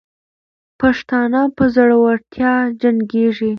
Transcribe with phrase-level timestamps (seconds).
[0.79, 3.49] پښتانه په زړورتیا جنګېږي.